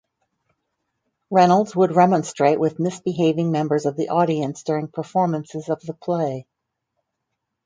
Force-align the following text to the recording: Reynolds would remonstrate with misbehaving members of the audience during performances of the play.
Reynolds 1.29 1.75
would 1.75 1.95
remonstrate 1.95 2.59
with 2.59 2.79
misbehaving 2.79 3.51
members 3.51 3.85
of 3.85 3.95
the 3.95 4.09
audience 4.09 4.63
during 4.63 4.87
performances 4.87 5.69
of 5.69 5.79
the 5.81 5.93
play. 5.93 6.47